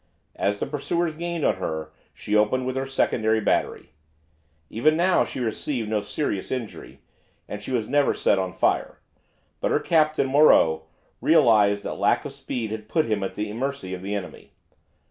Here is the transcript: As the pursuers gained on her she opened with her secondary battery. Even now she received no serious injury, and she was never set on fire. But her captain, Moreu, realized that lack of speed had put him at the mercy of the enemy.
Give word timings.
As 0.35 0.59
the 0.59 0.65
pursuers 0.65 1.13
gained 1.13 1.45
on 1.45 1.57
her 1.57 1.91
she 2.11 2.35
opened 2.35 2.65
with 2.65 2.75
her 2.75 2.87
secondary 2.87 3.39
battery. 3.39 3.91
Even 4.67 4.97
now 4.97 5.23
she 5.23 5.39
received 5.39 5.89
no 5.91 6.01
serious 6.01 6.49
injury, 6.49 7.01
and 7.47 7.61
she 7.61 7.69
was 7.69 7.87
never 7.87 8.15
set 8.15 8.39
on 8.39 8.51
fire. 8.51 8.99
But 9.59 9.69
her 9.69 9.79
captain, 9.79 10.25
Moreu, 10.25 10.81
realized 11.21 11.83
that 11.83 11.99
lack 11.99 12.25
of 12.25 12.31
speed 12.33 12.71
had 12.71 12.89
put 12.89 13.05
him 13.05 13.21
at 13.21 13.35
the 13.35 13.53
mercy 13.53 13.93
of 13.93 14.01
the 14.01 14.15
enemy. 14.15 14.53